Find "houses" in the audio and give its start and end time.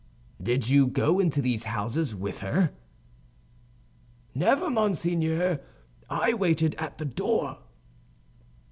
1.65-2.15